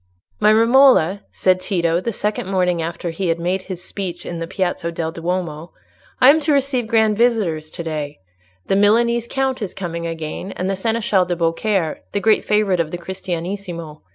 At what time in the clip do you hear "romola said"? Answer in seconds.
0.51-1.59